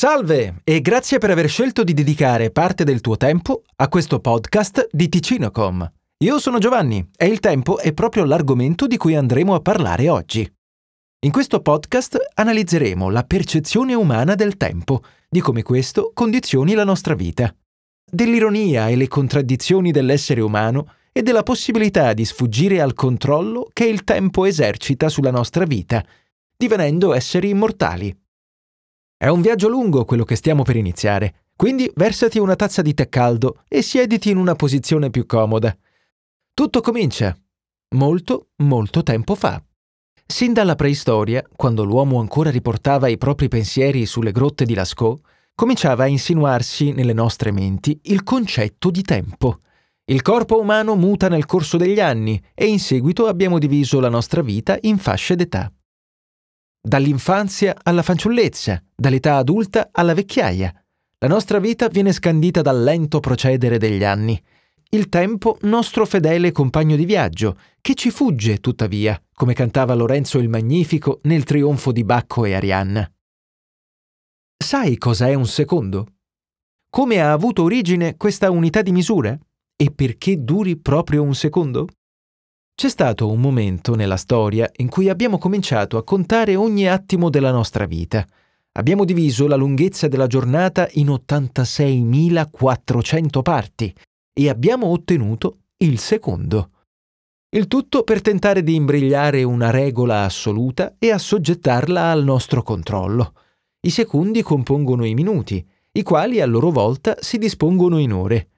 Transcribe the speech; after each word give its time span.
Salve 0.00 0.62
e 0.64 0.80
grazie 0.80 1.18
per 1.18 1.28
aver 1.28 1.46
scelto 1.46 1.84
di 1.84 1.92
dedicare 1.92 2.50
parte 2.50 2.84
del 2.84 3.02
tuo 3.02 3.18
tempo 3.18 3.64
a 3.76 3.88
questo 3.88 4.18
podcast 4.18 4.88
di 4.90 5.10
Ticinocom. 5.10 5.92
Io 6.24 6.38
sono 6.38 6.56
Giovanni 6.56 7.06
e 7.14 7.26
il 7.26 7.38
tempo 7.38 7.76
è 7.76 7.92
proprio 7.92 8.24
l'argomento 8.24 8.86
di 8.86 8.96
cui 8.96 9.14
andremo 9.14 9.54
a 9.54 9.60
parlare 9.60 10.08
oggi. 10.08 10.50
In 11.26 11.30
questo 11.30 11.60
podcast 11.60 12.16
analizzeremo 12.32 13.10
la 13.10 13.24
percezione 13.24 13.92
umana 13.92 14.34
del 14.36 14.56
tempo, 14.56 15.02
di 15.28 15.40
come 15.40 15.60
questo 15.60 16.12
condizioni 16.14 16.72
la 16.72 16.84
nostra 16.84 17.12
vita, 17.12 17.54
dell'ironia 18.10 18.88
e 18.88 18.96
le 18.96 19.06
contraddizioni 19.06 19.90
dell'essere 19.90 20.40
umano 20.40 20.94
e 21.12 21.20
della 21.20 21.42
possibilità 21.42 22.14
di 22.14 22.24
sfuggire 22.24 22.80
al 22.80 22.94
controllo 22.94 23.68
che 23.70 23.84
il 23.84 24.04
tempo 24.04 24.46
esercita 24.46 25.10
sulla 25.10 25.30
nostra 25.30 25.64
vita, 25.64 26.02
divenendo 26.56 27.12
esseri 27.12 27.50
immortali. 27.50 28.16
È 29.22 29.28
un 29.28 29.42
viaggio 29.42 29.68
lungo 29.68 30.06
quello 30.06 30.24
che 30.24 30.34
stiamo 30.34 30.62
per 30.62 30.76
iniziare, 30.76 31.48
quindi 31.54 31.92
versati 31.94 32.38
una 32.38 32.56
tazza 32.56 32.80
di 32.80 32.94
tè 32.94 33.10
caldo 33.10 33.64
e 33.68 33.82
siediti 33.82 34.30
in 34.30 34.38
una 34.38 34.54
posizione 34.54 35.10
più 35.10 35.26
comoda. 35.26 35.76
Tutto 36.54 36.80
comincia 36.80 37.36
molto, 37.96 38.46
molto 38.62 39.02
tempo 39.02 39.34
fa. 39.34 39.62
Sin 40.26 40.54
dalla 40.54 40.74
preistoria, 40.74 41.44
quando 41.54 41.84
l'uomo 41.84 42.18
ancora 42.18 42.48
riportava 42.48 43.08
i 43.08 43.18
propri 43.18 43.48
pensieri 43.48 44.06
sulle 44.06 44.32
grotte 44.32 44.64
di 44.64 44.72
Lascaux, 44.72 45.20
cominciava 45.54 46.04
a 46.04 46.06
insinuarsi 46.06 46.92
nelle 46.92 47.12
nostre 47.12 47.50
menti 47.50 48.00
il 48.04 48.22
concetto 48.22 48.90
di 48.90 49.02
tempo. 49.02 49.58
Il 50.06 50.22
corpo 50.22 50.58
umano 50.58 50.96
muta 50.96 51.28
nel 51.28 51.44
corso 51.44 51.76
degli 51.76 52.00
anni 52.00 52.42
e 52.54 52.68
in 52.68 52.80
seguito 52.80 53.26
abbiamo 53.26 53.58
diviso 53.58 54.00
la 54.00 54.08
nostra 54.08 54.40
vita 54.40 54.78
in 54.80 54.96
fasce 54.96 55.36
d'età 55.36 55.70
dall'infanzia 56.80 57.76
alla 57.82 58.02
fanciullezza, 58.02 58.82
dall'età 58.94 59.36
adulta 59.36 59.90
alla 59.92 60.14
vecchiaia. 60.14 60.72
La 61.18 61.28
nostra 61.28 61.58
vita 61.58 61.88
viene 61.88 62.12
scandita 62.12 62.62
dal 62.62 62.82
lento 62.82 63.20
procedere 63.20 63.78
degli 63.78 64.04
anni. 64.04 64.40
Il 64.88 65.08
tempo 65.08 65.58
nostro 65.62 66.06
fedele 66.06 66.50
compagno 66.50 66.96
di 66.96 67.04
viaggio, 67.04 67.58
che 67.80 67.94
ci 67.94 68.10
fugge 68.10 68.58
tuttavia, 68.58 69.20
come 69.34 69.52
cantava 69.52 69.94
Lorenzo 69.94 70.38
il 70.38 70.48
Magnifico 70.48 71.20
nel 71.24 71.44
trionfo 71.44 71.92
di 71.92 72.02
Bacco 72.02 72.44
e 72.44 72.54
Arianna. 72.54 73.08
Sai 74.56 74.96
cosa 74.98 75.28
è 75.28 75.34
un 75.34 75.46
secondo? 75.46 76.06
Come 76.90 77.20
ha 77.20 77.30
avuto 77.30 77.62
origine 77.62 78.16
questa 78.16 78.50
unità 78.50 78.82
di 78.82 78.90
misura? 78.90 79.38
E 79.76 79.92
perché 79.92 80.42
duri 80.42 80.76
proprio 80.76 81.22
un 81.22 81.34
secondo? 81.34 81.86
C'è 82.74 82.88
stato 82.88 83.30
un 83.30 83.40
momento 83.40 83.94
nella 83.94 84.16
storia 84.16 84.68
in 84.76 84.88
cui 84.88 85.08
abbiamo 85.08 85.38
cominciato 85.38 85.96
a 85.96 86.04
contare 86.04 86.56
ogni 86.56 86.88
attimo 86.88 87.30
della 87.30 87.52
nostra 87.52 87.86
vita. 87.86 88.26
Abbiamo 88.72 89.04
diviso 89.04 89.46
la 89.46 89.56
lunghezza 89.56 90.08
della 90.08 90.26
giornata 90.26 90.88
in 90.92 91.08
86.400 91.08 93.42
parti 93.42 93.94
e 94.32 94.48
abbiamo 94.48 94.86
ottenuto 94.86 95.58
il 95.78 95.98
secondo. 95.98 96.70
Il 97.52 97.66
tutto 97.66 98.04
per 98.04 98.20
tentare 98.20 98.62
di 98.62 98.76
imbrigliare 98.76 99.42
una 99.42 99.70
regola 99.70 100.22
assoluta 100.22 100.94
e 100.98 101.10
assoggettarla 101.10 102.10
al 102.10 102.22
nostro 102.22 102.62
controllo. 102.62 103.34
I 103.80 103.90
secondi 103.90 104.42
compongono 104.42 105.04
i 105.04 105.14
minuti, 105.14 105.66
i 105.92 106.02
quali 106.02 106.40
a 106.40 106.46
loro 106.46 106.70
volta 106.70 107.16
si 107.18 107.38
dispongono 107.38 107.98
in 107.98 108.12
ore. 108.12 108.50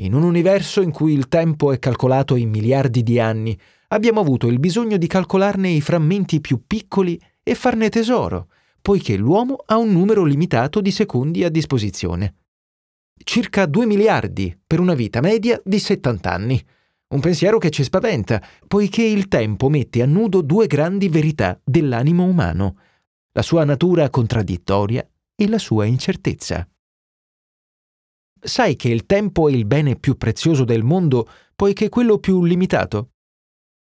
In 0.00 0.14
un 0.14 0.22
universo 0.22 0.80
in 0.80 0.92
cui 0.92 1.12
il 1.12 1.28
tempo 1.28 1.72
è 1.72 1.78
calcolato 1.78 2.34
in 2.34 2.48
miliardi 2.48 3.02
di 3.02 3.20
anni, 3.20 3.58
abbiamo 3.88 4.20
avuto 4.20 4.46
il 4.46 4.58
bisogno 4.58 4.96
di 4.96 5.06
calcolarne 5.06 5.68
i 5.68 5.82
frammenti 5.82 6.40
più 6.40 6.62
piccoli 6.66 7.20
e 7.42 7.54
farne 7.54 7.90
tesoro, 7.90 8.48
poiché 8.80 9.16
l'uomo 9.18 9.56
ha 9.66 9.76
un 9.76 9.92
numero 9.92 10.24
limitato 10.24 10.80
di 10.80 10.90
secondi 10.90 11.44
a 11.44 11.50
disposizione. 11.50 12.34
Circa 13.22 13.66
2 13.66 13.84
miliardi 13.84 14.58
per 14.66 14.80
una 14.80 14.94
vita 14.94 15.20
media 15.20 15.60
di 15.62 15.78
70 15.78 16.32
anni. 16.32 16.66
Un 17.08 17.20
pensiero 17.20 17.58
che 17.58 17.68
ci 17.68 17.82
spaventa, 17.82 18.42
poiché 18.66 19.02
il 19.02 19.28
tempo 19.28 19.68
mette 19.68 20.00
a 20.00 20.06
nudo 20.06 20.40
due 20.40 20.66
grandi 20.66 21.10
verità 21.10 21.60
dell'animo 21.62 22.24
umano, 22.24 22.78
la 23.32 23.42
sua 23.42 23.64
natura 23.64 24.08
contraddittoria 24.08 25.06
e 25.34 25.46
la 25.46 25.58
sua 25.58 25.84
incertezza. 25.84 26.66
Sai 28.42 28.74
che 28.74 28.88
il 28.88 29.04
tempo 29.04 29.48
è 29.48 29.52
il 29.52 29.66
bene 29.66 29.96
più 29.96 30.16
prezioso 30.16 30.64
del 30.64 30.82
mondo, 30.82 31.28
poiché 31.54 31.90
quello 31.90 32.18
più 32.18 32.42
limitato? 32.42 33.10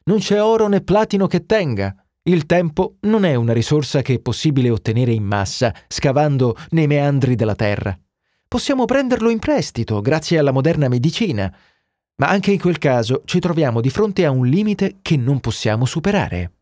Non 0.06 0.20
c'è 0.20 0.42
oro 0.42 0.70
né 0.70 0.80
platino 0.82 1.28
che 1.28 1.46
tenga. 1.46 1.94
Il 2.24 2.46
tempo 2.46 2.96
non 3.02 3.26
è 3.26 3.36
una 3.36 3.52
risorsa 3.52 4.02
che 4.02 4.16
è 4.16 4.20
possibile 4.20 4.70
ottenere 4.70 5.12
in 5.12 5.24
massa, 5.24 5.74
scavando 5.90 6.56
nei 6.70 6.88
meandri 6.88 7.36
della 7.36 7.56
terra. 7.56 7.98
Possiamo 8.48 8.86
prenderlo 8.86 9.30
in 9.30 9.40
prestito, 9.40 10.00
grazie 10.00 10.40
alla 10.40 10.52
moderna 10.52 10.88
medicina, 10.88 11.54
ma 12.16 12.30
anche 12.30 12.52
in 12.52 12.60
quel 12.60 12.78
caso 12.78 13.24
ci 13.26 13.40
troviamo 13.40 13.82
di 13.82 13.90
fronte 13.90 14.26
a 14.26 14.32
un 14.32 14.48
limite 14.48 15.00
che 15.02 15.18
non 15.18 15.42
possiamo 15.42 15.84
superare. 15.84 16.54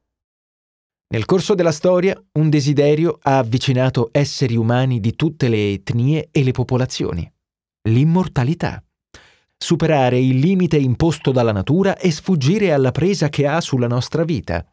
Nel 1.09 1.25
corso 1.25 1.53
della 1.53 1.71
storia, 1.71 2.19
un 2.33 2.49
desiderio 2.49 3.19
ha 3.21 3.37
avvicinato 3.37 4.09
esseri 4.11 4.55
umani 4.55 4.99
di 4.99 5.15
tutte 5.15 5.49
le 5.49 5.73
etnie 5.73 6.29
e 6.31 6.43
le 6.43 6.51
popolazioni 6.51 7.31
l'immortalità. 7.85 8.83
Superare 9.57 10.19
il 10.19 10.37
limite 10.37 10.77
imposto 10.77 11.31
dalla 11.31 11.51
natura 11.51 11.97
e 11.97 12.11
sfuggire 12.11 12.71
alla 12.73 12.91
presa 12.91 13.29
che 13.29 13.47
ha 13.47 13.61
sulla 13.61 13.87
nostra 13.87 14.23
vita. 14.23 14.65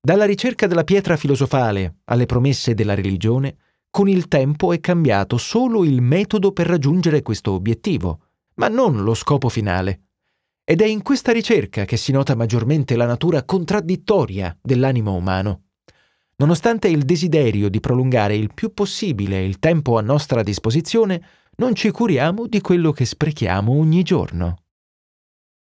Dalla 0.00 0.24
ricerca 0.24 0.66
della 0.66 0.84
pietra 0.84 1.16
filosofale 1.16 1.98
alle 2.04 2.26
promesse 2.26 2.74
della 2.74 2.94
religione, 2.94 3.56
con 3.90 4.08
il 4.08 4.28
tempo 4.28 4.72
è 4.72 4.80
cambiato 4.80 5.36
solo 5.38 5.84
il 5.84 6.00
metodo 6.00 6.52
per 6.52 6.66
raggiungere 6.66 7.22
questo 7.22 7.52
obiettivo, 7.52 8.26
ma 8.54 8.68
non 8.68 9.02
lo 9.02 9.14
scopo 9.14 9.48
finale. 9.48 10.02
Ed 10.64 10.82
è 10.82 10.86
in 10.86 11.02
questa 11.02 11.32
ricerca 11.32 11.84
che 11.84 11.96
si 11.96 12.12
nota 12.12 12.34
maggiormente 12.34 12.94
la 12.94 13.06
natura 13.06 13.42
contraddittoria 13.42 14.56
dell'animo 14.60 15.14
umano. 15.14 15.62
Nonostante 16.36 16.88
il 16.88 17.04
desiderio 17.04 17.68
di 17.68 17.80
prolungare 17.80 18.36
il 18.36 18.52
più 18.54 18.72
possibile 18.72 19.42
il 19.42 19.58
tempo 19.58 19.98
a 19.98 20.02
nostra 20.02 20.42
disposizione, 20.42 21.20
non 21.60 21.74
ci 21.74 21.90
curiamo 21.90 22.46
di 22.46 22.60
quello 22.60 22.92
che 22.92 23.04
sprechiamo 23.04 23.72
ogni 23.72 24.02
giorno. 24.02 24.62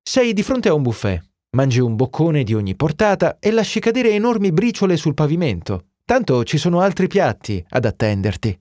Sei 0.01 0.33
di 0.33 0.41
fronte 0.41 0.69
a 0.69 0.73
un 0.73 0.81
buffet, 0.81 1.21
mangi 1.51 1.79
un 1.79 1.95
boccone 1.95 2.43
di 2.43 2.55
ogni 2.55 2.75
portata 2.75 3.37
e 3.39 3.51
lasci 3.51 3.79
cadere 3.79 4.09
enormi 4.11 4.51
briciole 4.51 4.97
sul 4.97 5.13
pavimento, 5.13 5.89
tanto 6.03 6.43
ci 6.43 6.57
sono 6.57 6.79
altri 6.81 7.07
piatti 7.07 7.63
ad 7.69 7.85
attenderti. 7.85 8.59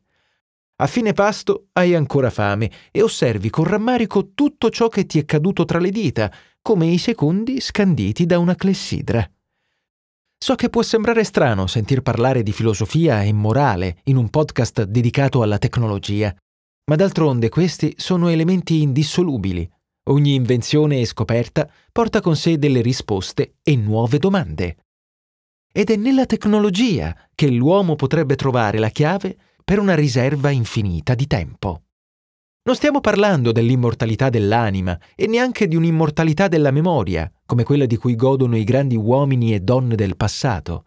A 0.77 0.87
fine 0.87 1.15
pasto 1.15 1.69
hai 1.73 1.95
ancora 1.95 2.29
fame 2.29 2.71
e 2.91 3.03
osservi 3.03 3.49
con 3.49 3.65
rammarico 3.65 4.33
tutto 4.35 4.69
ciò 4.69 4.89
che 4.89 5.07
ti 5.07 5.19
è 5.19 5.25
caduto 5.25 5.65
tra 5.65 5.79
le 5.79 5.91
dita, 5.91 6.31
come 6.61 6.87
i 6.87 6.99
secondi 6.99 7.61
scanditi 7.61 8.27
da 8.27 8.39
una 8.39 8.55
clessidra. 8.55 9.27
So 10.37 10.55
che 10.55 10.69
può 10.69 10.83
sembrare 10.83 11.25
strano 11.25 11.67
sentir 11.67 12.03
parlare 12.03 12.43
di 12.43 12.53
filosofia 12.53 13.23
e 13.23 13.33
morale 13.33 14.01
in 14.05 14.17
un 14.17 14.29
podcast 14.29 14.83
dedicato 14.83 15.43
alla 15.43 15.59
tecnologia, 15.59 16.35
ma 16.85 16.97
d'altronde 16.97 17.49
questi 17.49 17.95
sono 17.97 18.29
elementi 18.29 18.83
indissolubili. 18.83 19.71
Ogni 20.11 20.35
invenzione 20.35 21.01
e 21.01 21.07
scoperta 21.07 21.71
porta 21.93 22.21
con 22.21 22.35
sé 22.35 22.59
delle 22.59 22.81
risposte 22.81 23.55
e 23.63 23.77
nuove 23.77 24.19
domande. 24.19 24.77
Ed 25.73 25.91
è 25.91 25.97
nella 25.97 26.27
tecnologia 26.27 27.17
che 27.35 27.49
l'uomo 27.49 27.95
potrebbe 27.95 28.35
trovare 28.35 28.79
la 28.79 28.91
chiave 28.91 29.37
per 29.65 29.79
una 29.79 29.95
riserva 29.95 30.51
infinita 30.51 31.15
di 31.15 31.27
tempo. 31.27 31.83
Non 32.65 32.77
stiamo 32.77 33.01
parlando 33.01 33.53
dell'immortalità 33.53 34.29
dell'anima 34.29 34.99
e 35.17 35.27
neanche 35.27 35.67
di 35.67 35.77
un'immortalità 35.77 36.47
della 36.47 36.71
memoria, 36.71 37.31
come 37.47 37.65
quella 37.65 37.87
di 37.87 37.97
cui 37.97 38.15
godono 38.15 38.57
i 38.57 38.65
grandi 38.65 38.97
uomini 38.97 39.55
e 39.55 39.61
donne 39.61 39.95
del 39.97 40.17
passato. 40.17 40.85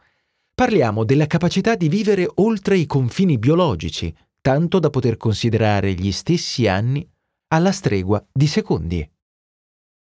Parliamo 0.53 1.03
della 1.03 1.27
capacità 1.27 1.75
di 1.75 1.89
vivere 1.89 2.29
oltre 2.35 2.77
i 2.77 2.85
confini 2.85 3.37
biologici, 3.37 4.15
tanto 4.45 4.77
da 4.77 4.91
poter 4.91 5.17
considerare 5.17 5.95
gli 5.95 6.11
stessi 6.11 6.67
anni 6.67 7.03
alla 7.47 7.71
stregua 7.71 8.23
di 8.31 8.45
secondi. 8.45 9.11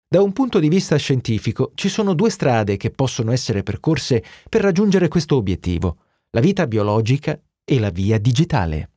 Da 0.06 0.22
un 0.22 0.32
punto 0.32 0.60
di 0.60 0.69
vista 0.69 0.94
scientifico 0.94 1.72
ci 1.75 1.88
sono 1.88 2.14
due 2.14 2.31
strade 2.31 2.76
che 2.76 2.93
possono 2.93 3.32
essere 3.32 3.64
percorse 3.64 4.22
per 4.49 4.60
raggiungere 4.60 5.08
questo 5.08 5.34
obiettivo, 5.34 6.02
la 6.31 6.38
vita 6.38 6.69
biologica 6.69 7.37
e 7.64 7.81
la 7.81 7.90
via 7.90 8.20
digitale. 8.20 8.90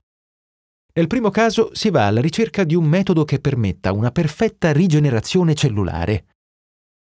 Nel 0.93 1.07
primo 1.07 1.31
caso 1.31 1.73
si 1.73 1.89
va 1.89 2.05
alla 2.05 2.21
ricerca 2.21 2.63
di 2.63 2.75
un 2.75 2.85
metodo 2.85 3.25
che 3.25 3.39
permetta 3.39 3.91
una 3.91 4.11
perfetta 4.11 4.71
rigenerazione 4.71 5.55
cellulare. 5.55 6.25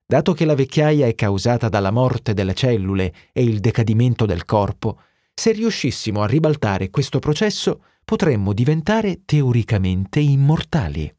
Dato 0.06 0.34
che 0.34 0.44
la 0.44 0.54
vecchiaia 0.54 1.08
è 1.08 1.16
causata 1.16 1.68
dalla 1.68 1.90
morte 1.90 2.32
delle 2.32 2.54
cellule 2.54 3.12
e 3.32 3.42
il 3.42 3.58
decadimento 3.58 4.24
del 4.24 4.44
corpo, 4.44 5.00
se 5.40 5.52
riuscissimo 5.52 6.20
a 6.20 6.26
ribaltare 6.26 6.90
questo 6.90 7.18
processo 7.18 7.82
potremmo 8.04 8.52
diventare 8.52 9.22
teoricamente 9.24 10.20
immortali. 10.20 11.10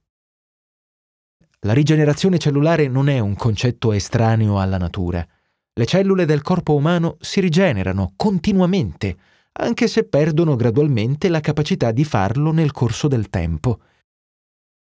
La 1.62 1.73
rigenerazione 1.73 2.38
cellulare 2.38 2.88
non 2.88 3.09
è 3.09 3.18
un 3.18 3.33
concetto 3.33 3.91
estraneo 3.91 4.59
alla 4.59 4.77
natura. 4.77 5.27
Le 5.73 5.85
cellule 5.88 6.25
del 6.25 6.44
corpo 6.44 6.75
umano 6.75 7.18
si 7.19 7.39
rigenerano 7.39 8.13
continuamente, 8.15 9.18
anche 9.53 9.88
se 9.88 10.03
perdono 10.03 10.56
gradualmente 10.56 11.27
la 11.27 11.39
capacità 11.39 11.91
di 11.91 12.03
farlo 12.03 12.51
nel 12.51 12.71
corso 12.71 13.07
del 13.07 13.27
tempo. 13.27 13.79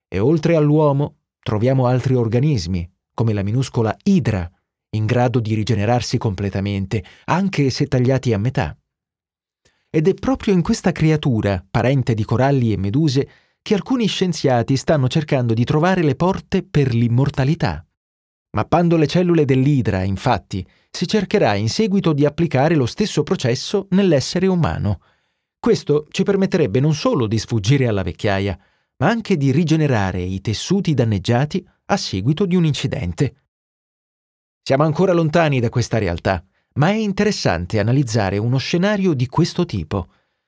E 0.07 0.19
oltre 0.19 0.55
all'uomo 0.55 1.15
troviamo 1.41 1.87
altri 1.87 2.13
organismi, 2.13 2.87
come 3.11 3.33
la 3.33 3.41
minuscola 3.41 3.97
idra, 4.03 4.47
in 4.91 5.07
grado 5.07 5.39
di 5.39 5.55
rigenerarsi 5.55 6.19
completamente, 6.19 7.03
anche 7.25 7.71
se 7.71 7.87
tagliati 7.87 8.33
a 8.33 8.37
metà. 8.37 8.75
Ed 9.93 10.07
è 10.07 10.13
proprio 10.13 10.53
in 10.53 10.61
questa 10.61 10.93
creatura, 10.93 11.61
parente 11.69 12.13
di 12.13 12.23
coralli 12.23 12.71
e 12.71 12.77
meduse, 12.77 13.29
che 13.61 13.73
alcuni 13.73 14.07
scienziati 14.07 14.77
stanno 14.77 15.09
cercando 15.09 15.53
di 15.53 15.65
trovare 15.65 16.01
le 16.01 16.15
porte 16.15 16.63
per 16.63 16.93
l'immortalità. 16.93 17.85
Mappando 18.51 18.95
le 18.95 19.05
cellule 19.05 19.43
dell'idra, 19.43 20.03
infatti, 20.03 20.65
si 20.89 21.05
cercherà 21.05 21.55
in 21.55 21.67
seguito 21.67 22.13
di 22.13 22.25
applicare 22.25 22.75
lo 22.75 22.85
stesso 22.85 23.23
processo 23.23 23.87
nell'essere 23.89 24.47
umano. 24.47 25.01
Questo 25.59 26.07
ci 26.09 26.23
permetterebbe 26.23 26.79
non 26.79 26.93
solo 26.93 27.27
di 27.27 27.37
sfuggire 27.37 27.87
alla 27.87 28.01
vecchiaia, 28.01 28.57
ma 28.97 29.09
anche 29.09 29.35
di 29.35 29.51
rigenerare 29.51 30.21
i 30.21 30.39
tessuti 30.39 30.93
danneggiati 30.93 31.67
a 31.87 31.97
seguito 31.97 32.45
di 32.45 32.55
un 32.55 32.63
incidente. 32.63 33.35
Siamo 34.63 34.83
ancora 34.83 35.11
lontani 35.11 35.59
da 35.59 35.67
questa 35.67 35.97
realtà, 35.97 36.41
ma 36.73 36.89
è 36.89 36.95
interessante 36.95 37.79
analizzare 37.79 38.37
uno 38.37 38.57
scenario 38.57 39.13
di 39.13 39.27
questo 39.27 39.65
tipo. 39.65 40.07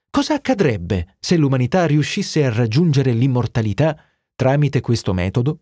Cosa 0.09 0.35
accadrebbe 0.35 1.15
se 1.19 1.35
l'umanità 1.37 1.85
riuscisse 1.85 2.45
a 2.45 2.53
raggiungere 2.53 3.11
l'immortalità 3.11 3.99
tramite 4.35 4.79
questo 4.79 5.13
metodo? 5.13 5.59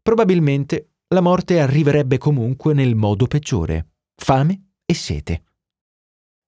Probabilmente 0.00 0.92
la 1.08 1.20
morte 1.20 1.60
arriverebbe 1.60 2.18
comunque 2.18 2.74
nel 2.74 2.94
modo 2.94 3.26
peggiore, 3.26 3.88
fame 4.14 4.70
e 4.84 4.94
sete. 4.94 5.42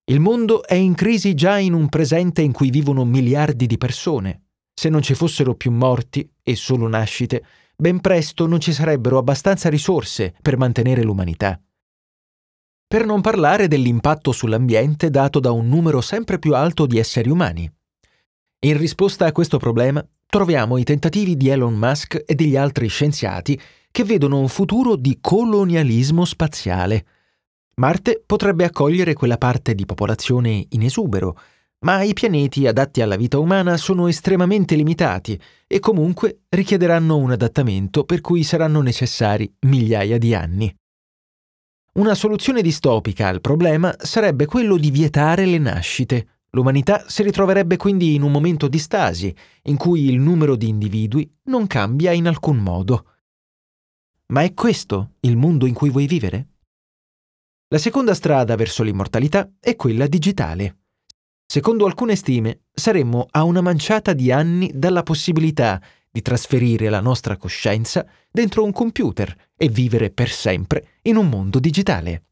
Il 0.05 0.21
mondo 0.21 0.65
è 0.65 0.75
in 0.75 0.95
crisi 0.95 1.35
già 1.35 1.59
in 1.59 1.73
un 1.73 1.89
presente 1.89 2.43
in 2.43 2.53
cui 2.53 2.71
vivono 2.71 3.05
miliardi 3.05 3.67
di 3.67 3.79
persone. 3.79 4.45
Se 4.75 4.89
non 4.89 5.03
ci 5.03 5.15
fossero 5.15 5.55
più 5.55 5.71
morti 5.71 6.29
e 6.43 6.57
solo 6.57 6.89
nascite, 6.89 7.45
ben 7.77 8.01
presto 8.01 8.47
non 8.47 8.61
ci 8.61 8.73
sarebbero 8.73 9.19
abbastanza 9.19 9.69
risorse 9.69 10.35
per 10.41 10.57
mantenere 10.57 11.03
l'umanità. 11.03 11.61
Per 12.93 13.07
non 13.07 13.21
parlare 13.21 13.69
dell'impatto 13.69 14.33
sull'ambiente 14.33 15.11
dato 15.11 15.39
da 15.39 15.53
un 15.53 15.69
numero 15.69 16.01
sempre 16.01 16.41
più 16.41 16.57
alto 16.57 16.87
di 16.87 16.99
esseri 16.99 17.31
umani. 17.31 17.71
In 18.67 18.77
risposta 18.77 19.27
a 19.27 19.31
questo 19.31 19.59
problema 19.59 20.05
troviamo 20.27 20.77
i 20.77 20.83
tentativi 20.83 21.37
di 21.37 21.51
Elon 21.51 21.75
Musk 21.75 22.25
e 22.27 22.35
degli 22.35 22.57
altri 22.57 22.89
scienziati 22.89 23.57
che 23.93 24.03
vedono 24.03 24.41
un 24.41 24.49
futuro 24.49 24.97
di 24.97 25.19
colonialismo 25.21 26.25
spaziale. 26.25 27.07
Marte 27.77 28.25
potrebbe 28.27 28.65
accogliere 28.65 29.13
quella 29.13 29.39
parte 29.39 29.77
di 29.77 29.87
popolazione 29.87 30.67
in 30.71 30.83
esubero, 30.83 31.39
ma 31.85 32.03
i 32.03 32.13
pianeti 32.13 32.67
adatti 32.67 33.03
alla 33.03 33.15
vita 33.15 33.39
umana 33.39 33.77
sono 33.77 34.09
estremamente 34.09 34.75
limitati 34.75 35.41
e 35.69 35.79
comunque 35.79 36.41
richiederanno 36.49 37.17
un 37.19 37.31
adattamento 37.31 38.03
per 38.03 38.21
cui 38.21 38.43
saranno 38.43 38.81
necessari 38.81 39.49
migliaia 39.61 40.19
di 40.19 40.35
anni. 40.35 40.75
Una 41.93 42.15
soluzione 42.15 42.63
distopica 42.63 43.27
al 43.27 43.41
problema 43.41 43.93
sarebbe 43.99 44.47
quello 44.47 44.77
di 44.77 44.93
vietare 44.93 45.45
le 45.45 45.59
nascite. 45.59 46.29
L'umanità 46.51 47.05
si 47.09 47.25
ritroverebbe 47.25 47.77
quindi 47.77 48.15
in 48.15 48.23
un 48.23 48.31
momento 48.31 48.69
di 48.69 48.79
stasi, 48.79 49.35
in 49.63 49.77
cui 49.77 50.05
il 50.05 50.21
numero 50.21 50.55
di 50.55 50.69
individui 50.69 51.29
non 51.45 51.67
cambia 51.67 52.13
in 52.13 52.29
alcun 52.29 52.59
modo. 52.59 53.07
Ma 54.27 54.43
è 54.43 54.55
questo 54.55 55.15
il 55.21 55.37
mondo 55.37 55.67
in 55.67 55.75
cui 55.75 55.91
vuoi 55.91 56.07
vivere? 56.07 56.49
La 57.69 57.79
seconda 57.79 58.15
strada 58.15 58.55
verso 58.55 58.85
l'immortalità 58.85 59.51
è 59.59 59.75
quella 59.75 60.07
digitale. 60.07 60.79
Secondo 61.45 61.87
alcune 61.87 62.15
stime, 62.15 62.67
saremmo 62.73 63.27
a 63.29 63.43
una 63.43 63.61
manciata 63.61 64.13
di 64.13 64.31
anni 64.31 64.71
dalla 64.73 65.03
possibilità 65.03 65.83
di 66.11 66.23
trasferire 66.23 66.89
la 66.89 67.01
nostra 67.01 67.37
coscienza 67.37 68.07
dentro 68.31 68.65
un 68.65 68.73
computer 68.73 69.35
e 69.57 69.69
vivere 69.69 70.11
per 70.11 70.31
sempre 70.31 70.99
in 71.03 71.17
un 71.17 71.29
mondo 71.29 71.59
digitale. 71.59 72.25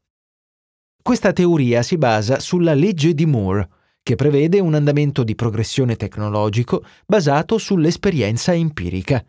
Questa 1.01 1.31
teoria 1.31 1.81
si 1.81 1.97
basa 1.97 2.39
sulla 2.39 2.73
legge 2.73 3.13
di 3.13 3.25
Moore, 3.25 3.69
che 4.03 4.15
prevede 4.15 4.59
un 4.59 4.73
andamento 4.73 5.23
di 5.23 5.35
progressione 5.35 5.95
tecnologico 5.95 6.83
basato 7.05 7.57
sull'esperienza 7.57 8.53
empirica. 8.53 9.23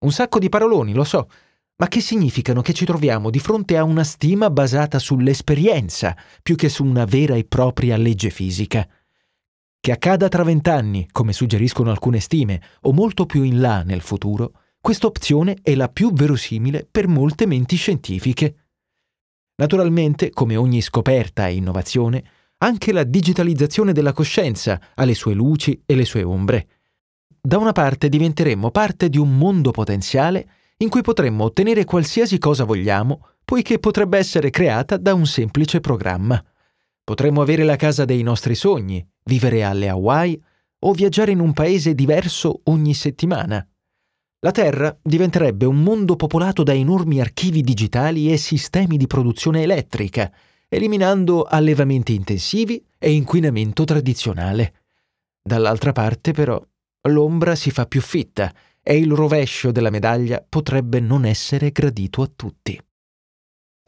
Un 0.00 0.12
sacco 0.12 0.38
di 0.38 0.48
paroloni, 0.48 0.92
lo 0.92 1.04
so, 1.04 1.28
ma 1.76 1.88
che 1.88 2.00
significano 2.00 2.60
che 2.60 2.74
ci 2.74 2.84
troviamo 2.84 3.30
di 3.30 3.38
fronte 3.38 3.76
a 3.76 3.84
una 3.84 4.04
stima 4.04 4.50
basata 4.50 4.98
sull'esperienza 4.98 6.16
più 6.42 6.56
che 6.56 6.68
su 6.68 6.84
una 6.84 7.04
vera 7.04 7.34
e 7.34 7.44
propria 7.44 7.96
legge 7.96 8.30
fisica. 8.30 8.86
Che 9.84 9.90
accada 9.90 10.28
tra 10.28 10.44
vent'anni, 10.44 11.08
come 11.10 11.32
suggeriscono 11.32 11.90
alcune 11.90 12.20
stime, 12.20 12.62
o 12.82 12.92
molto 12.92 13.26
più 13.26 13.42
in 13.42 13.60
là 13.60 13.82
nel 13.82 14.00
futuro, 14.00 14.52
questa 14.80 15.08
opzione 15.08 15.56
è 15.60 15.74
la 15.74 15.88
più 15.88 16.12
verosimile 16.12 16.86
per 16.88 17.08
molte 17.08 17.46
menti 17.46 17.74
scientifiche. 17.74 18.68
Naturalmente, 19.56 20.30
come 20.30 20.54
ogni 20.54 20.80
scoperta 20.82 21.48
e 21.48 21.56
innovazione, 21.56 22.22
anche 22.58 22.92
la 22.92 23.02
digitalizzazione 23.02 23.92
della 23.92 24.12
coscienza 24.12 24.80
ha 24.94 25.04
le 25.04 25.14
sue 25.14 25.34
luci 25.34 25.82
e 25.84 25.96
le 25.96 26.04
sue 26.04 26.22
ombre. 26.22 26.68
Da 27.40 27.58
una 27.58 27.72
parte 27.72 28.08
diventeremmo 28.08 28.70
parte 28.70 29.08
di 29.08 29.18
un 29.18 29.36
mondo 29.36 29.72
potenziale 29.72 30.48
in 30.76 30.90
cui 30.90 31.02
potremmo 31.02 31.42
ottenere 31.42 31.84
qualsiasi 31.84 32.38
cosa 32.38 32.62
vogliamo, 32.62 33.30
poiché 33.44 33.80
potrebbe 33.80 34.16
essere 34.16 34.50
creata 34.50 34.96
da 34.96 35.12
un 35.12 35.26
semplice 35.26 35.80
programma. 35.80 36.40
Potremmo 37.04 37.42
avere 37.42 37.64
la 37.64 37.76
casa 37.76 38.04
dei 38.04 38.22
nostri 38.22 38.54
sogni, 38.54 39.04
vivere 39.24 39.64
alle 39.64 39.88
Hawaii 39.88 40.40
o 40.84 40.92
viaggiare 40.92 41.32
in 41.32 41.40
un 41.40 41.52
paese 41.52 41.94
diverso 41.94 42.60
ogni 42.64 42.94
settimana. 42.94 43.66
La 44.40 44.50
Terra 44.50 44.96
diventerebbe 45.02 45.66
un 45.66 45.82
mondo 45.82 46.16
popolato 46.16 46.62
da 46.62 46.74
enormi 46.74 47.20
archivi 47.20 47.62
digitali 47.62 48.32
e 48.32 48.36
sistemi 48.36 48.96
di 48.96 49.06
produzione 49.06 49.62
elettrica, 49.62 50.32
eliminando 50.68 51.44
allevamenti 51.44 52.14
intensivi 52.14 52.84
e 52.98 53.12
inquinamento 53.12 53.84
tradizionale. 53.84 54.74
Dall'altra 55.42 55.92
parte, 55.92 56.32
però, 56.32 56.60
l'ombra 57.08 57.54
si 57.54 57.70
fa 57.70 57.86
più 57.86 58.00
fitta 58.00 58.52
e 58.82 58.96
il 58.96 59.12
rovescio 59.12 59.70
della 59.70 59.90
medaglia 59.90 60.44
potrebbe 60.48 60.98
non 60.98 61.24
essere 61.24 61.70
gradito 61.70 62.22
a 62.22 62.30
tutti. 62.34 62.80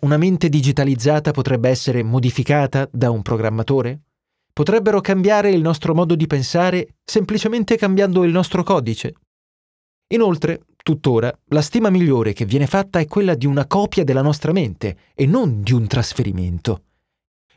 Una 0.04 0.18
mente 0.18 0.50
digitalizzata 0.50 1.30
potrebbe 1.30 1.70
essere 1.70 2.02
modificata 2.02 2.86
da 2.92 3.10
un 3.10 3.22
programmatore? 3.22 4.02
Potrebbero 4.52 5.00
cambiare 5.00 5.50
il 5.50 5.62
nostro 5.62 5.94
modo 5.94 6.14
di 6.14 6.26
pensare 6.26 6.96
semplicemente 7.02 7.78
cambiando 7.78 8.22
il 8.22 8.30
nostro 8.30 8.62
codice? 8.62 9.14
Inoltre, 10.08 10.66
tuttora, 10.82 11.34
la 11.46 11.62
stima 11.62 11.88
migliore 11.88 12.34
che 12.34 12.44
viene 12.44 12.66
fatta 12.66 12.98
è 12.98 13.06
quella 13.06 13.34
di 13.34 13.46
una 13.46 13.66
copia 13.66 14.04
della 14.04 14.20
nostra 14.20 14.52
mente 14.52 14.94
e 15.14 15.24
non 15.24 15.62
di 15.62 15.72
un 15.72 15.86
trasferimento. 15.86 16.82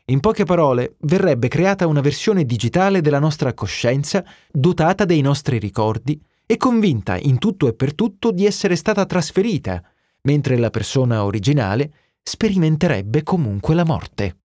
In 0.06 0.20
poche 0.20 0.44
parole, 0.44 0.96
verrebbe 1.00 1.48
creata 1.48 1.86
una 1.86 2.00
versione 2.00 2.44
digitale 2.44 3.02
della 3.02 3.18
nostra 3.18 3.52
coscienza 3.52 4.24
dotata 4.50 5.04
dei 5.04 5.20
nostri 5.20 5.58
ricordi 5.58 6.18
e 6.46 6.56
convinta 6.56 7.18
in 7.18 7.36
tutto 7.36 7.68
e 7.68 7.74
per 7.74 7.94
tutto 7.94 8.32
di 8.32 8.46
essere 8.46 8.74
stata 8.74 9.04
trasferita, 9.04 9.82
mentre 10.22 10.56
la 10.56 10.70
persona 10.70 11.26
originale 11.26 11.92
sperimenterebbe 12.22 13.22
comunque 13.22 13.74
la 13.74 13.84
morte. 13.84 14.40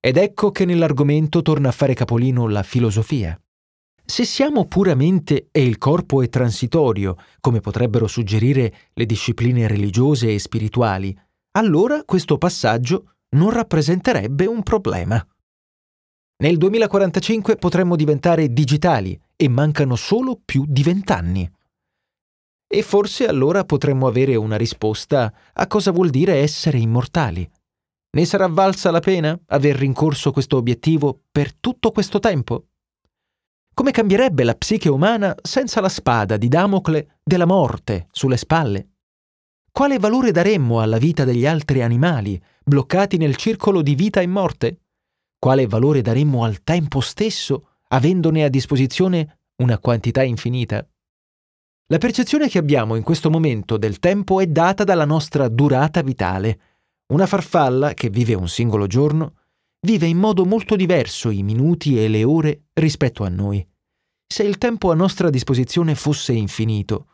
Ed 0.00 0.16
ecco 0.16 0.50
che 0.50 0.64
nell'argomento 0.64 1.42
torna 1.42 1.68
a 1.68 1.72
fare 1.72 1.94
capolino 1.94 2.48
la 2.48 2.62
filosofia. 2.62 3.38
Se 4.04 4.24
siamo 4.24 4.66
puramente 4.66 5.48
e 5.52 5.62
il 5.62 5.78
corpo 5.78 6.22
è 6.22 6.28
transitorio, 6.28 7.16
come 7.38 7.60
potrebbero 7.60 8.06
suggerire 8.06 8.90
le 8.94 9.06
discipline 9.06 9.68
religiose 9.68 10.34
e 10.34 10.38
spirituali, 10.38 11.16
allora 11.52 12.02
questo 12.04 12.38
passaggio 12.38 13.14
non 13.36 13.50
rappresenterebbe 13.50 14.46
un 14.46 14.62
problema. 14.62 15.24
Nel 16.42 16.56
2045 16.56 17.56
potremmo 17.56 17.96
diventare 17.96 18.52
digitali 18.52 19.20
e 19.36 19.48
mancano 19.48 19.94
solo 19.94 20.40
più 20.42 20.64
di 20.66 20.82
vent'anni. 20.82 21.48
E 22.72 22.82
forse 22.82 23.26
allora 23.26 23.64
potremmo 23.64 24.06
avere 24.06 24.36
una 24.36 24.56
risposta 24.56 25.34
a 25.54 25.66
cosa 25.66 25.90
vuol 25.90 26.08
dire 26.08 26.36
essere 26.36 26.78
immortali. 26.78 27.50
Ne 28.12 28.24
sarà 28.24 28.46
valsa 28.46 28.92
la 28.92 29.00
pena 29.00 29.36
aver 29.46 29.74
rincorso 29.74 30.30
questo 30.30 30.56
obiettivo 30.56 31.24
per 31.32 31.52
tutto 31.52 31.90
questo 31.90 32.20
tempo? 32.20 32.66
Come 33.74 33.90
cambierebbe 33.90 34.44
la 34.44 34.54
psiche 34.54 34.88
umana 34.88 35.34
senza 35.42 35.80
la 35.80 35.88
spada 35.88 36.36
di 36.36 36.46
Damocle 36.46 37.18
della 37.24 37.44
morte 37.44 38.06
sulle 38.12 38.36
spalle? 38.36 38.90
Quale 39.72 39.98
valore 39.98 40.30
daremmo 40.30 40.80
alla 40.80 40.98
vita 40.98 41.24
degli 41.24 41.46
altri 41.46 41.82
animali 41.82 42.40
bloccati 42.62 43.16
nel 43.16 43.34
circolo 43.34 43.82
di 43.82 43.96
vita 43.96 44.20
e 44.20 44.28
morte? 44.28 44.82
Quale 45.40 45.66
valore 45.66 46.02
daremmo 46.02 46.44
al 46.44 46.62
tempo 46.62 47.00
stesso 47.00 47.78
avendone 47.88 48.44
a 48.44 48.48
disposizione 48.48 49.40
una 49.56 49.78
quantità 49.80 50.22
infinita? 50.22 50.86
La 51.90 51.98
percezione 51.98 52.48
che 52.48 52.58
abbiamo 52.58 52.94
in 52.94 53.02
questo 53.02 53.30
momento 53.30 53.76
del 53.76 53.98
tempo 53.98 54.38
è 54.38 54.46
data 54.46 54.84
dalla 54.84 55.04
nostra 55.04 55.48
durata 55.48 56.02
vitale. 56.02 56.60
Una 57.12 57.26
farfalla 57.26 57.94
che 57.94 58.10
vive 58.10 58.34
un 58.34 58.48
singolo 58.48 58.86
giorno 58.86 59.34
vive 59.80 60.06
in 60.06 60.16
modo 60.16 60.44
molto 60.44 60.76
diverso 60.76 61.30
i 61.30 61.42
minuti 61.42 62.00
e 62.00 62.06
le 62.06 62.22
ore 62.22 62.66
rispetto 62.74 63.24
a 63.24 63.28
noi. 63.28 63.66
Se 64.24 64.44
il 64.44 64.56
tempo 64.56 64.92
a 64.92 64.94
nostra 64.94 65.30
disposizione 65.30 65.96
fosse 65.96 66.32
infinito, 66.32 67.08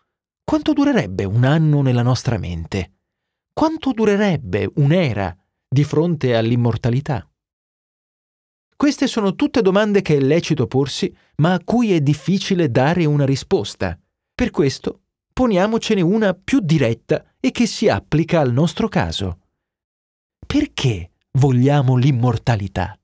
quanto 0.45 0.75
durerebbe 0.75 1.25
un 1.25 1.45
anno 1.45 1.81
nella 1.81 2.03
nostra 2.03 2.37
mente? 2.37 2.99
Quanto 3.55 3.93
durerebbe 3.93 4.71
un'era 4.75 5.35
di 5.67 5.85
fronte 5.85 6.37
all'immortalità? 6.37 7.27
Queste 8.77 9.07
sono 9.07 9.35
tutte 9.37 9.63
domande 9.63 10.03
che 10.03 10.17
è 10.17 10.21
lecito 10.21 10.67
porsi, 10.67 11.11
ma 11.37 11.55
a 11.55 11.65
cui 11.65 11.95
è 11.95 12.03
difficile 12.03 12.71
dare 12.71 13.07
una 13.07 13.25
risposta. 13.25 13.99
Per 14.37 14.51
questo 14.51 15.05
poniamocene 15.33 16.03
una 16.03 16.35
più 16.35 16.61
diretta 16.61 17.25
e 17.41 17.51
che 17.51 17.65
si 17.65 17.89
applica 17.89 18.39
al 18.39 18.53
nostro 18.53 18.87
caso. 18.87 19.39
Perché 20.47 21.13
vogliamo 21.39 21.97
l'immortalità? 21.97 23.01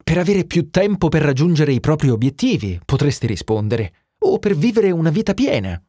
Per 0.00 0.16
avere 0.16 0.44
più 0.44 0.70
tempo 0.70 1.08
per 1.08 1.22
raggiungere 1.22 1.72
i 1.72 1.80
propri 1.80 2.10
obiettivi, 2.10 2.80
potresti 2.84 3.26
rispondere, 3.26 4.12
o 4.20 4.38
per 4.38 4.54
vivere 4.54 4.92
una 4.92 5.10
vita 5.10 5.34
piena. 5.34 5.82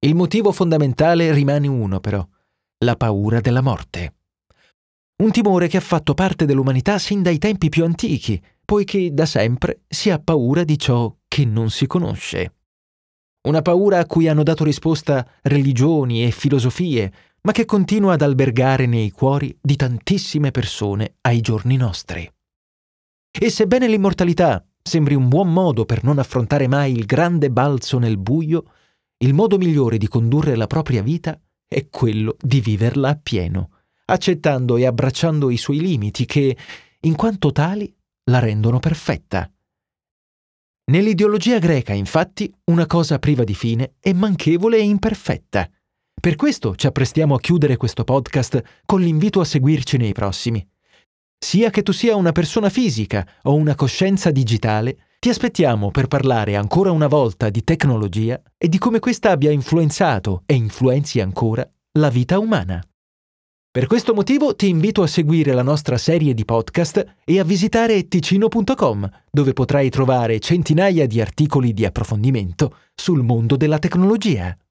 Il 0.00 0.14
motivo 0.14 0.52
fondamentale 0.52 1.32
rimane 1.32 1.66
uno, 1.66 1.98
però, 1.98 2.22
la 2.84 2.96
paura 2.96 3.40
della 3.40 3.62
morte. 3.62 4.16
Un 5.22 5.30
timore 5.30 5.68
che 5.68 5.78
ha 5.78 5.80
fatto 5.80 6.12
parte 6.12 6.44
dell'umanità 6.44 6.98
sin 6.98 7.22
dai 7.22 7.38
tempi 7.38 7.70
più 7.70 7.82
antichi, 7.82 8.38
poiché 8.62 9.14
da 9.14 9.24
sempre 9.24 9.84
si 9.88 10.10
ha 10.10 10.18
paura 10.18 10.64
di 10.64 10.78
ciò 10.78 11.16
che 11.26 11.46
non 11.46 11.70
si 11.70 11.86
conosce. 11.86 12.55
Una 13.46 13.62
paura 13.62 14.00
a 14.00 14.06
cui 14.06 14.26
hanno 14.26 14.42
dato 14.42 14.64
risposta 14.64 15.24
religioni 15.42 16.24
e 16.24 16.32
filosofie, 16.32 17.12
ma 17.42 17.52
che 17.52 17.64
continua 17.64 18.14
ad 18.14 18.22
albergare 18.22 18.86
nei 18.86 19.10
cuori 19.12 19.56
di 19.62 19.76
tantissime 19.76 20.50
persone 20.50 21.14
ai 21.20 21.40
giorni 21.40 21.76
nostri. 21.76 22.28
E 23.30 23.50
sebbene 23.50 23.86
l'immortalità 23.86 24.66
sembri 24.82 25.14
un 25.14 25.28
buon 25.28 25.52
modo 25.52 25.84
per 25.84 26.02
non 26.02 26.18
affrontare 26.18 26.66
mai 26.66 26.92
il 26.92 27.06
grande 27.06 27.48
balzo 27.50 27.98
nel 27.98 28.18
buio, 28.18 28.64
il 29.18 29.32
modo 29.32 29.58
migliore 29.58 29.96
di 29.96 30.08
condurre 30.08 30.56
la 30.56 30.66
propria 30.66 31.02
vita 31.02 31.40
è 31.68 31.88
quello 31.88 32.36
di 32.40 32.60
viverla 32.60 33.10
appieno, 33.10 33.70
accettando 34.06 34.76
e 34.76 34.86
abbracciando 34.86 35.50
i 35.50 35.56
suoi 35.56 35.78
limiti 35.78 36.26
che, 36.26 36.56
in 37.00 37.14
quanto 37.14 37.52
tali, 37.52 37.94
la 38.24 38.40
rendono 38.40 38.80
perfetta. 38.80 39.48
Nell'ideologia 40.88 41.58
greca, 41.58 41.92
infatti, 41.94 42.48
una 42.66 42.86
cosa 42.86 43.18
priva 43.18 43.42
di 43.42 43.54
fine 43.54 43.94
è 43.98 44.12
manchevole 44.12 44.76
e 44.76 44.82
imperfetta. 44.82 45.68
Per 46.20 46.36
questo 46.36 46.76
ci 46.76 46.86
apprestiamo 46.86 47.34
a 47.34 47.40
chiudere 47.40 47.76
questo 47.76 48.04
podcast 48.04 48.62
con 48.84 49.00
l'invito 49.00 49.40
a 49.40 49.44
seguirci 49.44 49.96
nei 49.96 50.12
prossimi. 50.12 50.64
Sia 51.36 51.70
che 51.70 51.82
tu 51.82 51.90
sia 51.90 52.14
una 52.14 52.30
persona 52.30 52.70
fisica 52.70 53.26
o 53.42 53.54
una 53.54 53.74
coscienza 53.74 54.30
digitale, 54.30 55.16
ti 55.18 55.28
aspettiamo 55.28 55.90
per 55.90 56.06
parlare 56.06 56.54
ancora 56.54 56.92
una 56.92 57.08
volta 57.08 57.50
di 57.50 57.64
tecnologia 57.64 58.40
e 58.56 58.68
di 58.68 58.78
come 58.78 59.00
questa 59.00 59.32
abbia 59.32 59.50
influenzato 59.50 60.44
e 60.46 60.54
influenzi 60.54 61.18
ancora 61.18 61.68
la 61.98 62.10
vita 62.10 62.38
umana. 62.38 62.80
Per 63.76 63.86
questo 63.88 64.14
motivo 64.14 64.56
ti 64.56 64.70
invito 64.70 65.02
a 65.02 65.06
seguire 65.06 65.52
la 65.52 65.62
nostra 65.62 65.98
serie 65.98 66.32
di 66.32 66.46
podcast 66.46 67.16
e 67.22 67.38
a 67.38 67.44
visitare 67.44 68.08
ticino.com, 68.08 69.06
dove 69.30 69.52
potrai 69.52 69.90
trovare 69.90 70.38
centinaia 70.38 71.06
di 71.06 71.20
articoli 71.20 71.74
di 71.74 71.84
approfondimento 71.84 72.74
sul 72.94 73.22
mondo 73.22 73.54
della 73.54 73.78
tecnologia. 73.78 74.56